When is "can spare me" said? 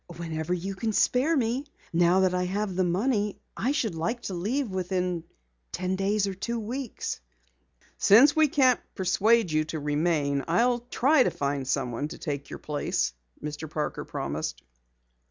0.73-1.63